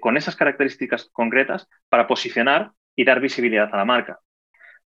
con 0.00 0.16
esas 0.16 0.36
características 0.36 1.08
concretas 1.12 1.68
para 1.88 2.06
posicionar 2.06 2.72
y 2.96 3.04
dar 3.04 3.20
visibilidad 3.20 3.72
a 3.72 3.76
la 3.76 3.84
marca. 3.84 4.20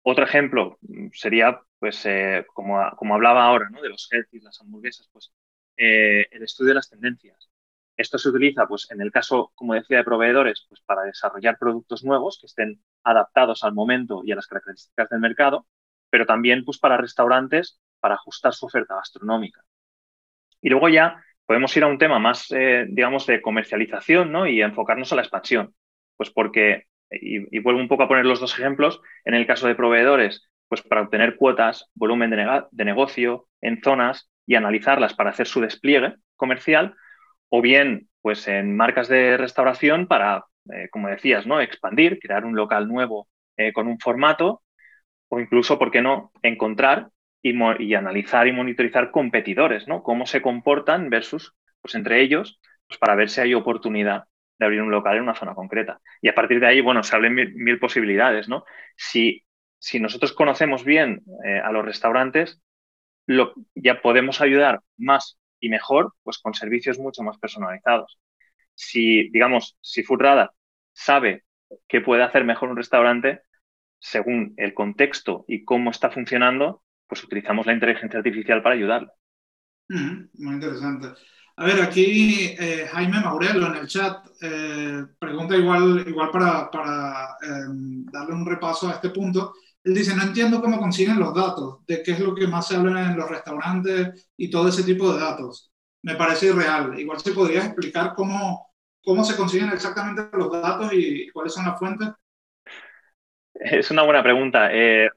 Otro 0.03 0.23
ejemplo 0.23 0.77
mm, 0.81 1.07
sería, 1.13 1.59
pues, 1.79 2.05
eh, 2.05 2.45
como, 2.53 2.79
como, 2.95 3.15
hablaba 3.15 3.43
ahora, 3.43 3.69
¿no? 3.69 3.81
de 3.81 3.89
los 3.89 4.07
healthy, 4.11 4.39
las 4.39 4.61
hamburguesas, 4.61 5.09
pues, 5.11 5.33
eh, 5.77 6.27
el 6.31 6.43
estudio 6.43 6.69
de 6.69 6.75
las 6.75 6.89
tendencias. 6.89 7.49
Esto 7.97 8.17
se 8.19 8.29
utiliza, 8.29 8.67
pues, 8.67 8.89
en 8.91 9.01
el 9.01 9.11
caso, 9.11 9.51
como 9.55 9.73
decía, 9.73 9.97
de 9.97 10.03
proveedores, 10.03 10.65
pues, 10.69 10.81
para 10.81 11.01
desarrollar 11.03 11.57
productos 11.57 12.03
nuevos 12.03 12.37
que 12.39 12.45
estén 12.45 12.81
adaptados 13.03 13.63
al 13.63 13.73
momento 13.73 14.21
y 14.23 14.31
a 14.31 14.35
las 14.35 14.47
características 14.47 15.09
del 15.09 15.19
mercado, 15.19 15.67
pero 16.09 16.25
también 16.25 16.63
pues, 16.63 16.77
para 16.77 16.97
restaurantes 16.97 17.81
para 17.99 18.15
ajustar 18.15 18.53
su 18.53 18.67
oferta 18.67 18.95
gastronómica. 18.95 19.63
Y 20.61 20.69
luego 20.69 20.89
ya 20.89 21.23
podemos 21.45 21.75
ir 21.77 21.83
a 21.83 21.87
un 21.87 21.97
tema 21.97 22.19
más, 22.19 22.51
eh, 22.51 22.85
digamos, 22.89 23.25
de 23.25 23.41
comercialización 23.41 24.31
¿no? 24.31 24.45
y 24.45 24.61
enfocarnos 24.61 25.11
a 25.11 25.15
la 25.15 25.21
expansión. 25.21 25.73
Pues 26.17 26.29
porque, 26.29 26.83
y, 27.09 27.59
vuelvo 27.59 27.79
un 27.79 27.87
poco 27.87 28.03
a 28.03 28.07
poner 28.07 28.25
los 28.25 28.39
dos 28.39 28.57
ejemplos, 28.59 29.01
en 29.23 29.33
el 29.33 29.47
caso 29.47 29.67
de 29.67 29.75
proveedores, 29.75 30.49
pues 30.67 30.81
para 30.81 31.01
obtener 31.01 31.37
cuotas, 31.37 31.89
volumen 31.95 32.29
de, 32.31 32.85
negocio 32.85 33.47
en 33.61 33.81
zonas 33.81 34.29
y 34.45 34.55
analizarlas 34.55 35.13
para 35.13 35.29
hacer 35.29 35.47
su 35.47 35.61
despliegue 35.61 36.15
comercial, 36.35 36.95
o 37.49 37.61
bien 37.61 38.09
pues 38.21 38.47
en 38.47 38.75
marcas 38.75 39.07
de 39.07 39.37
restauración 39.37 40.07
para, 40.07 40.43
eh, 40.73 40.89
como 40.91 41.07
decías, 41.07 41.47
¿no? 41.47 41.61
expandir, 41.61 42.19
crear 42.19 42.43
un 42.43 42.57
local 42.57 42.89
nuevo 42.89 43.29
eh, 43.55 43.71
con 43.71 43.87
un 43.87 43.99
formato, 43.99 44.63
o 45.29 45.39
incluso, 45.39 45.79
¿por 45.79 45.91
qué 45.91 46.01
no?, 46.01 46.31
encontrar 46.41 47.09
y, 47.49 47.93
analizar 47.95 48.47
y 48.47 48.51
monitorizar 48.51 49.11
competidores, 49.11 49.87
¿no? 49.87 50.03
Cómo 50.03 50.25
se 50.25 50.41
comportan 50.41 51.09
versus, 51.09 51.55
pues 51.81 51.95
entre 51.95 52.21
ellos, 52.21 52.59
pues 52.87 52.99
para 52.99 53.15
ver 53.15 53.29
si 53.29 53.41
hay 53.41 53.53
oportunidad 53.53 54.25
de 54.57 54.65
abrir 54.65 54.81
un 54.81 54.91
local 54.91 55.17
en 55.17 55.23
una 55.23 55.35
zona 55.35 55.53
concreta. 55.55 56.01
Y 56.21 56.29
a 56.29 56.35
partir 56.35 56.59
de 56.59 56.67
ahí, 56.67 56.81
bueno, 56.81 57.03
se 57.03 57.15
abren 57.15 57.35
mil, 57.35 57.79
posibilidades, 57.79 58.49
¿no? 58.49 58.65
Si, 58.95 59.43
si, 59.79 59.99
nosotros 59.99 60.33
conocemos 60.33 60.83
bien 60.83 61.23
eh, 61.45 61.59
a 61.59 61.71
los 61.71 61.85
restaurantes, 61.85 62.61
lo, 63.27 63.53
ya 63.75 64.01
podemos 64.01 64.41
ayudar 64.41 64.81
más 64.97 65.39
y 65.59 65.69
mejor, 65.69 66.13
pues 66.23 66.37
con 66.39 66.53
servicios 66.53 66.99
mucho 66.99 67.23
más 67.23 67.37
personalizados. 67.37 68.19
Si, 68.73 69.29
digamos, 69.29 69.77
si 69.81 70.03
Foodradar 70.03 70.51
sabe 70.93 71.43
qué 71.87 72.01
puede 72.01 72.23
hacer 72.23 72.43
mejor 72.45 72.69
un 72.69 72.77
restaurante, 72.77 73.41
según 73.99 74.53
el 74.57 74.73
contexto 74.73 75.45
y 75.47 75.65
cómo 75.65 75.91
está 75.91 76.11
funcionando, 76.11 76.83
pues 77.07 77.23
utilizamos 77.23 77.65
la 77.65 77.73
inteligencia 77.73 78.19
artificial 78.19 78.61
para 78.61 78.75
ayudarle. 78.75 79.09
muy 79.89 80.53
interesante. 80.55 81.07
A 81.59 81.65
ver, 81.65 81.81
aquí 81.81 82.55
eh, 82.59 82.87
Jaime 82.91 83.19
Maurelo 83.19 83.67
en 83.67 83.77
el 83.77 83.87
chat 83.87 84.27
eh, 84.41 85.05
pregunta 85.17 85.55
igual, 85.57 86.05
igual 86.07 86.29
para, 86.29 86.69
para 86.69 87.35
em, 87.41 88.05
darle 88.05 88.35
un 88.35 88.45
repaso 88.45 88.87
a 88.87 88.93
este 88.93 89.09
punto. 89.09 89.53
Él 89.83 89.95
dice, 89.95 90.15
no 90.15 90.21
entiendo 90.23 90.61
cómo 90.61 90.77
consiguen 90.77 91.17
los 91.19 91.33
datos, 91.33 91.85
de 91.87 92.03
qué 92.03 92.11
es 92.11 92.19
lo 92.19 92.35
que 92.35 92.45
más 92.45 92.67
se 92.67 92.75
habla 92.75 93.09
en 93.09 93.17
los 93.17 93.29
restaurantes 93.29 94.29
y 94.37 94.51
todo 94.51 94.67
ese 94.67 94.83
tipo 94.83 95.11
de 95.11 95.19
datos. 95.19 95.71
Me 96.03 96.15
parece 96.15 96.47
irreal. 96.47 96.99
Igual 96.99 97.19
se 97.19 97.31
podría 97.31 97.65
explicar 97.65 98.13
cómo, 98.15 98.67
cómo 99.01 99.23
se 99.23 99.35
consiguen 99.35 99.69
exactamente 99.69 100.27
los 100.33 100.51
datos 100.51 100.91
y 100.93 101.29
cuáles 101.31 101.53
son 101.53 101.65
las 101.65 101.79
fuentes. 101.79 102.09
Es 103.55 103.89
una 103.89 104.03
buena 104.03 104.21
pregunta. 104.21 104.69
Eh, 104.71 105.09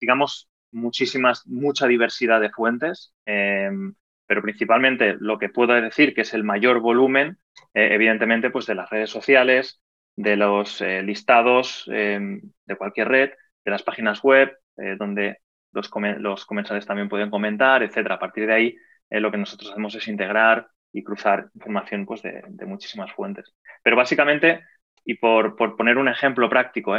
digamos, 0.00 0.48
muchísimas, 0.74 1.46
mucha 1.46 1.86
diversidad 1.86 2.40
de 2.40 2.50
fuentes, 2.50 3.14
em, 3.24 3.94
pero 4.26 4.42
principalmente 4.42 5.16
lo 5.18 5.38
que 5.38 5.48
puedo 5.48 5.74
decir 5.74 6.14
que 6.14 6.22
es 6.22 6.34
el 6.34 6.44
mayor 6.44 6.80
volumen, 6.80 7.38
eh, 7.74 7.88
evidentemente, 7.92 8.50
pues 8.50 8.66
de 8.66 8.74
las 8.74 8.90
redes 8.90 9.10
sociales, 9.10 9.80
de 10.16 10.36
los 10.36 10.80
eh, 10.80 11.02
listados 11.02 11.84
de 11.86 12.76
cualquier 12.76 13.08
red, 13.08 13.30
de 13.64 13.70
las 13.70 13.82
páginas 13.82 14.22
web, 14.22 14.56
eh, 14.76 14.96
donde 14.98 15.38
los, 15.72 15.90
los, 16.18 16.46
comensales 16.46 16.86
también 16.86 17.08
pueden 17.08 17.30
comentar, 17.30 17.82
etcétera. 17.82 18.16
A 18.16 18.18
partir 18.18 18.46
de 18.46 18.54
ahí, 18.54 18.76
lo 19.10 19.30
que 19.30 19.38
nosotros 19.38 19.70
hacemos 19.70 19.94
es 19.94 20.08
integrar 20.08 20.68
y 20.92 21.02
cruzar 21.02 21.50
información 21.54 22.06
pues, 22.06 22.22
de, 22.22 22.66
muchísimas 22.66 23.12
fuentes. 23.12 23.54
Pero 23.82 23.96
básicamente, 23.96 24.64
y 25.04 25.14
por, 25.14 25.56
por 25.56 25.76
poner 25.76 25.98
un 25.98 26.08
ejemplo 26.08 26.48
práctico, 26.48 26.96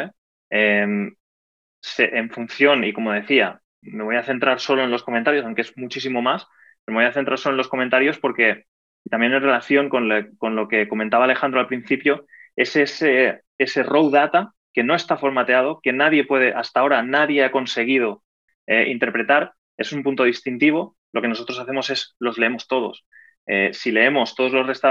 en 0.50 1.18
función, 2.32 2.84
y 2.84 2.94
como 2.94 3.12
decía, 3.12 3.62
me 3.86 4.04
voy 4.04 4.16
a 4.16 4.24
centrar 4.24 4.60
solo 4.60 4.84
en 4.84 4.92
los 4.92 5.04
comentarios, 5.04 5.46
aunque 5.46 5.62
es 5.62 5.78
muchísimo 5.78 6.22
más, 6.22 6.48
pero 6.84 6.98
me 6.98 7.04
voy 7.04 7.10
a 7.10 7.14
centrar 7.14 7.38
solo 7.38 7.54
en 7.54 7.58
los 7.58 7.68
comentarios 7.68 8.20
porque 8.20 8.66
también 9.10 9.34
en 9.34 9.42
relación 9.42 9.90
con, 9.90 10.10
lo 10.10 10.68
que 10.68 10.88
comentaba 10.88 11.26
Alejandro 11.26 11.60
al 11.60 11.68
principio, 11.68 12.26
es 12.56 12.76
ese, 12.76 13.42
ese 13.58 13.84
raw 13.84 14.10
data 14.10 14.54
que 14.74 14.84
no 14.84 14.96
está 14.96 15.18
formateado, 15.18 15.80
que 15.82 15.94
nadie 15.94 16.26
puede, 16.26 16.54
hasta 16.54 16.80
ahora 16.80 17.04
nadie 17.04 17.44
ha 17.44 17.52
conseguido 17.52 18.24
eh, 18.68 18.90
interpretar, 18.90 19.54
es 19.78 19.92
un 19.92 20.04
punto 20.04 20.24
distintivo. 20.24 20.98
Lo 21.14 21.22
que 21.22 21.28
nosotros 21.28 21.60
hacemos 21.60 21.90
es 21.90 22.16
los 22.20 22.38
leemos 22.38 22.68
todos. 22.68 23.06
Eh, 23.48 23.72
si 23.74 23.92
leemos 23.92 24.36
todos 24.36 24.52
los, 24.52 24.82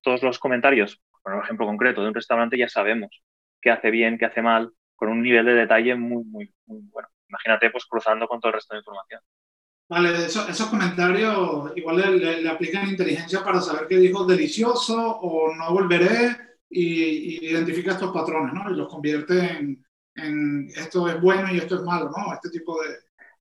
todos 0.00 0.22
los 0.22 0.38
comentarios, 0.38 1.02
por 1.22 1.42
ejemplo 1.42 1.66
concreto 1.66 2.02
de 2.02 2.08
un 2.08 2.14
restaurante, 2.14 2.58
ya 2.58 2.68
sabemos 2.68 3.22
qué 3.60 3.70
hace 3.70 3.90
bien, 3.90 4.18
qué 4.18 4.26
hace 4.26 4.42
mal, 4.42 4.70
con 4.94 5.08
un 5.08 5.22
nivel 5.22 5.46
de 5.46 5.54
detalle 5.54 5.94
muy, 5.94 6.24
muy, 6.24 6.52
muy 6.66 6.82
bueno 6.90 7.08
imagínate 7.32 7.70
pues 7.70 7.86
cruzando 7.86 8.28
con 8.28 8.40
todo 8.40 8.50
el 8.50 8.54
resto 8.54 8.74
de 8.74 8.80
información. 8.80 9.20
Vale, 9.88 10.26
esos 10.26 10.66
comentarios 10.68 11.72
igual 11.76 12.18
le, 12.18 12.48
aplican 12.48 12.88
inteligencia 12.88 13.44
para 13.44 13.60
saber 13.60 13.86
qué 13.88 13.98
dijo 13.98 14.24
delicioso 14.24 14.96
o 14.96 15.54
no 15.54 15.72
volveré 15.72 16.36
y, 16.70 17.46
identifica 17.46 17.92
estos 17.92 18.12
patrones, 18.12 18.54
¿no? 18.54 18.70
Y 18.70 18.76
los 18.76 18.88
convierte 18.88 19.38
en, 20.14 20.68
esto 20.74 21.08
es 21.08 21.20
bueno 21.20 21.52
y 21.52 21.58
esto 21.58 21.76
es 21.76 21.82
malo, 21.82 22.10
¿no? 22.16 22.32
Este 22.32 22.50
tipo 22.50 22.78
de, 22.82 22.88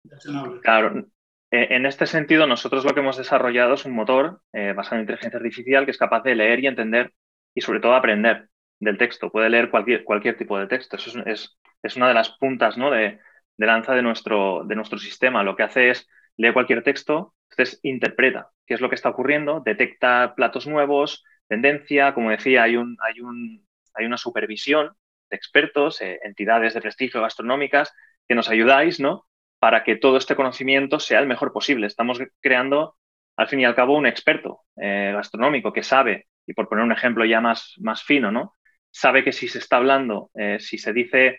de 0.03 0.60
Claro, 0.62 1.05
en 1.51 1.86
este 1.86 2.05
sentido, 2.05 2.48
nosotros 2.48 2.86
lo 2.86 2.93
que 2.93 3.01
hemos 3.01 3.17
desarrollado 3.17 3.75
es 3.75 3.86
un 3.86 3.93
motor 3.93 4.41
eh, 4.53 4.74
basado 4.74 4.95
en 4.95 5.01
inteligencia 5.01 5.38
artificial 5.38 5.86
que 5.86 5.91
es 5.91 5.98
capaz 5.98 6.24
de 6.24 6.36
leer 6.36 6.60
y 6.62 6.67
entender 6.67 7.13
y 7.53 7.62
sobre 7.62 7.79
todo 7.79 7.93
aprender 7.93 8.50
del 8.79 8.98
texto. 8.98 9.31
Puede 9.31 9.50
leer 9.50 9.69
cualquier, 9.69 10.03
cualquier 10.03 10.38
tipo 10.38 10.57
de 10.57 10.67
texto. 10.67 10.95
Eso 10.95 11.19
es, 11.19 11.27
es, 11.27 11.57
es 11.83 11.95
una 11.95 12.07
de 12.07 12.13
las 12.13 12.29
puntas 12.38 12.77
¿no? 12.77 12.89
de, 12.91 13.19
de 13.62 13.68
lanza 13.68 13.94
de 13.94 14.01
nuestro, 14.01 14.63
de 14.65 14.75
nuestro 14.75 14.98
sistema. 14.98 15.44
Lo 15.44 15.56
que 15.56 15.62
hace 15.62 15.91
es 15.91 16.10
lee 16.36 16.51
cualquier 16.51 16.82
texto, 16.84 17.36
entonces 17.51 17.80
interpreta 17.84 18.50
qué 18.65 18.74
es 18.74 18.82
lo 18.82 18.89
que 18.89 18.96
está 18.96 19.10
ocurriendo, 19.10 19.62
detecta 19.63 20.34
platos 20.36 20.65
nuevos, 20.65 21.24
tendencia, 21.48 22.15
como 22.15 22.32
decía, 22.32 22.63
hay, 22.63 22.75
un, 22.75 22.98
hay, 23.01 23.22
un, 23.22 23.68
hay 23.94 24.06
una 24.08 24.18
supervisión 24.18 24.96
de 25.30 25.36
expertos, 25.38 26.01
eh, 26.01 26.20
entidades 26.24 26.74
de 26.74 26.82
prestigio 26.82 27.22
gastronómicas 27.22 27.94
que 28.27 28.34
nos 28.34 28.50
ayudáis, 28.50 29.00
¿no? 29.00 29.27
Para 29.60 29.84
que 29.84 29.96
todo 29.96 30.18
este 30.18 30.36
conocimiento 30.36 31.00
sea 31.00 31.20
el 31.20 31.27
mejor 31.27 31.53
posible. 31.53 31.86
Estamos 31.86 32.20
creando, 32.39 32.96
al 33.36 33.48
fin 33.48 33.60
y 33.60 33.65
al 33.65 33.75
cabo, 33.75 33.96
un 33.96 34.08
experto 34.08 34.62
eh, 34.77 35.12
gastronómico 35.13 35.72
que 35.72 35.84
sabe, 35.84 36.25
y 36.48 36.53
por 36.53 36.68
poner 36.68 36.84
un 36.84 36.91
ejemplo 36.91 37.25
ya 37.25 37.41
más, 37.41 37.75
más 37.77 38.01
fino, 38.01 38.32
¿no? 38.32 38.56
Sabe 38.89 39.24
que 39.24 39.32
si 39.32 39.48
se 39.48 39.60
está 39.60 39.77
hablando, 39.77 40.32
eh, 40.34 40.58
si 40.60 40.80
se 40.80 40.94
dice 40.94 41.38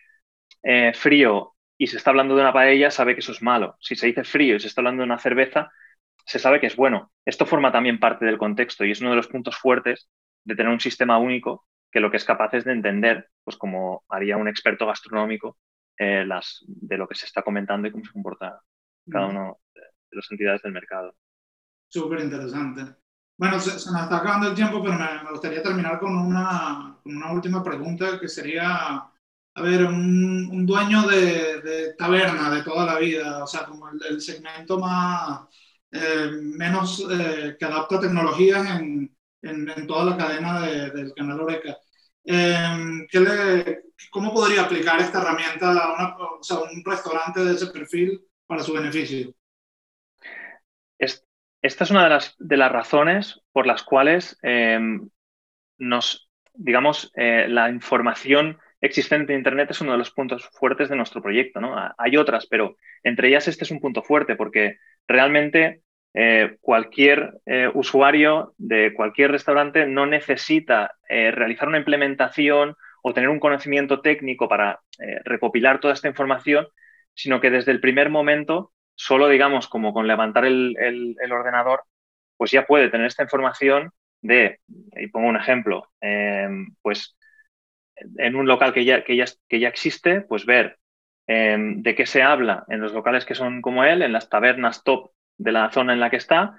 frío 0.95 1.52
y 1.83 1.89
se 1.89 1.97
está 1.97 2.11
hablando 2.11 2.37
de 2.37 2.43
una 2.43 2.53
paella, 2.53 2.93
sabe 2.93 3.15
que 3.15 3.23
eso 3.23 3.33
es 3.33 3.43
malo. 3.43 3.77
Si 3.81 3.97
se 3.97 4.07
dice 4.07 4.23
frío 4.23 4.55
y 4.55 4.61
se 4.61 4.69
está 4.69 4.83
hablando 4.83 5.01
de 5.01 5.07
una 5.07 5.19
cerveza, 5.19 5.73
se 6.25 6.39
sabe 6.39 6.61
que 6.61 6.69
es 6.69 6.77
bueno. 6.77 7.11
Esto 7.25 7.45
forma 7.45 7.73
también 7.73 7.99
parte 7.99 8.25
del 8.25 8.39
contexto 8.39 8.85
y 8.85 8.93
es 8.93 9.01
uno 9.01 9.11
de 9.11 9.17
los 9.17 9.27
puntos 9.27 9.57
fuertes 9.57 10.09
de 10.45 10.55
tener 10.55 10.71
un 10.71 10.79
sistema 10.79 11.19
único 11.19 11.67
que 11.91 11.99
lo 11.99 12.09
que 12.09 12.19
es 12.19 12.25
capaz 12.25 12.55
es 12.55 12.65
de 12.65 12.71
entender, 12.71 13.31
pues 13.43 13.57
como 13.57 14.05
haría 14.09 14.37
un 14.37 14.47
experto 14.47 14.87
gastronómico, 14.87 15.59
eh, 15.99 16.25
las, 16.25 16.65
de 16.69 16.97
lo 16.97 17.09
que 17.09 17.17
se 17.17 17.27
está 17.27 17.43
comentando 17.43 17.89
y 17.89 17.91
cómo 17.91 18.05
se 18.05 18.13
comporta 18.13 18.61
cada 19.11 19.27
uno 19.27 19.59
de 19.75 20.17
las 20.17 20.31
entidades 20.31 20.63
del 20.63 20.71
mercado. 20.71 21.17
Súper 21.89 22.21
interesante. 22.21 22.95
Bueno, 23.37 23.59
se, 23.59 23.71
nos 23.71 24.03
está 24.05 24.19
acabando 24.19 24.51
el 24.51 24.55
tiempo, 24.55 24.81
pero 24.81 24.95
me, 24.95 25.31
gustaría 25.33 25.61
terminar 25.61 25.99
con 25.99 26.17
una, 26.17 26.97
con 27.03 27.17
una 27.17 27.33
última 27.33 27.61
pregunta 27.61 28.21
que 28.21 28.29
sería 28.29 29.12
a 29.55 29.63
ver, 29.63 29.85
un, 29.85 30.67
dueño 30.67 31.07
de, 31.07 31.95
taberna 31.99 32.51
de 32.51 32.63
toda 32.63 32.87
la 32.87 32.99
vida, 32.99 33.45
o 33.45 33.47
sea, 33.47 33.65
como 33.65 33.89
el, 33.89 34.21
segmento 34.21 34.79
más, 34.79 35.43
eh, 35.91 36.31
menos 36.41 37.07
eh, 37.11 37.57
que 37.59 37.65
adapta 37.65 38.01
tecnologías 38.01 38.81
en, 38.81 39.15
en, 39.43 39.87
toda 39.87 40.05
la 40.05 40.17
cadena 40.17 40.63
del 40.63 41.13
canal 41.15 41.41
Oreca. 41.41 41.77
Em, 42.25 43.07
¿Cómo 44.11 44.33
podría 44.33 44.63
aplicar 44.63 45.01
esta 45.01 45.21
herramienta 45.21 45.73
a 45.73 46.39
un 46.61 46.83
restaurante 46.85 47.45
de 47.45 47.55
ese 47.55 47.67
perfil 47.67 48.21
para 48.47 48.63
su 48.63 48.73
beneficio? 48.73 49.35
esta 51.63 51.85
es 51.85 51.91
una 51.93 52.03
de 52.05 52.11
las, 52.11 52.35
de 52.39 52.57
las 52.57 52.73
razones 52.73 53.41
por 53.53 53.67
las 53.67 53.85
cuales 53.85 54.37
em, 54.43 55.09
nos, 55.79 56.29
digamos, 56.55 57.13
eh, 57.15 57.47
la 57.49 57.71
información 57.71 58.59
existente 58.83 59.33
en 59.33 59.39
Internet 59.39 59.71
es 59.71 59.81
uno 59.81 59.93
de 59.93 59.99
los 59.99 60.11
puntos 60.11 60.49
fuertes 60.51 60.89
de 60.89 60.97
nuestro 60.97 61.23
proyecto. 61.23 61.61
¿no? 61.61 61.75
Hay 61.97 62.17
otras, 62.17 62.47
pero 62.47 62.77
entre 63.03 63.29
ellas 63.29 63.49
este 63.49 63.65
es 63.65 63.71
un 63.71 63.81
punto 63.81 64.03
fuerte 64.03 64.37
porque 64.37 64.77
realmente 65.07 65.83
eh, 66.15 66.57
cualquier 66.61 67.41
eh, 67.47 67.71
usuario 67.73 68.53
de 68.59 68.93
cualquier 68.93 69.31
restaurante 69.31 69.87
no 69.87 70.05
necesita 70.05 70.97
eh, 71.09 71.31
realizar 71.31 71.69
una 71.69 71.79
implementación 71.79 72.75
o 73.03 73.15
tener 73.15 73.31
un 73.31 73.41
conocimiento 73.41 74.01
técnico 74.01 74.49
para 74.49 74.79
recopilar 75.25 75.81
toda 75.81 75.95
esta 75.95 76.07
información, 76.07 76.69
sino 77.15 77.41
que 77.41 77.51
desde 77.51 77.73
el 77.73 77.81
primer 77.81 78.11
momento, 78.11 78.73
solo 78.95 79.29
digamos 79.29 79.67
como 79.67 79.93
con 79.93 80.07
levantar 80.07 80.45
el, 80.45 80.77
el 80.79 81.33
ordenador, 81.33 81.83
pues 82.37 82.53
ya 82.53 82.65
puede 82.65 82.91
tener 82.91 83.09
esta 83.09 83.25
información 83.25 83.91
de, 84.21 84.61
y 84.69 85.09
pongo 85.09 85.27
un 85.27 85.37
ejemplo, 85.37 85.91
pues 86.81 87.17
en 88.19 88.37
un 88.37 88.47
local 88.47 88.73
que 88.73 88.85
ya, 88.85 89.05
que 89.05 89.17
ya, 89.17 89.25
que 89.49 89.61
ya 89.61 89.69
existe, 89.69 90.23
pues 90.23 90.47
ver 90.47 90.79
em, 91.27 91.83
de 91.83 91.95
qué 91.95 92.07
se 92.07 92.23
habla 92.23 92.65
en 92.69 92.81
los 92.81 92.93
locales 92.93 93.25
que 93.25 93.35
son 93.35 93.63
como 93.63 93.85
él, 93.85 94.03
en 94.03 94.13
las 94.13 94.29
tabernas 94.29 94.83
top 94.85 95.13
de 95.39 95.53
la 95.53 95.71
zona 95.71 95.93
en 95.93 96.01
la 96.01 96.11
que 96.11 96.17
está, 96.17 96.59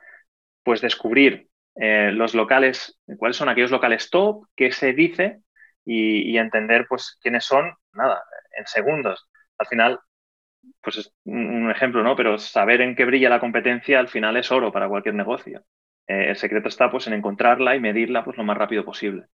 pues 0.64 0.82
descubrir 0.82 1.50
eh, 1.76 2.12
los 2.12 2.36
locales, 2.36 3.00
cuáles 3.18 3.38
son 3.38 3.50
aquellos 3.50 3.72
locales 3.72 4.10
top, 4.10 4.48
qué 4.56 4.72
se 4.72 4.94
dice 4.94 5.42
y, 5.86 6.38
entender 6.38 6.86
pues 6.88 7.18
quiénes 7.22 7.46
son, 7.46 7.74
nada, 7.94 8.24
en 8.58 8.66
segundos. 8.68 9.30
Al 9.58 9.68
final, 9.68 10.00
pues 10.82 10.98
es 10.98 11.14
un 11.26 11.72
ejemplo, 11.72 12.04
¿no? 12.04 12.16
Pero 12.16 12.38
saber 12.38 12.82
en 12.82 12.96
qué 12.96 13.06
brilla 13.06 13.30
la 13.30 13.40
competencia 13.40 14.00
al 14.00 14.08
final 14.10 14.38
es 14.38 14.52
oro 14.52 14.72
para 14.72 14.90
cualquier 14.90 15.16
negocio. 15.16 15.64
Eh, 16.08 16.30
el 16.30 16.36
secreto 16.38 16.70
está 16.70 16.92
pues 16.92 17.08
en 17.08 17.14
encontrarla 17.14 17.76
y 17.76 17.80
medirla 17.80 18.24
pues 18.24 18.38
lo 18.38 18.44
más 18.44 18.58
rápido 18.58 18.86
posible. 18.86 19.28